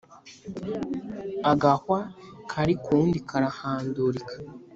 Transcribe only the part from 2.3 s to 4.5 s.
kari k’uwundi karahandurika.